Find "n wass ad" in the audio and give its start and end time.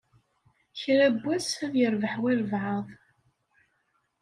1.13-1.73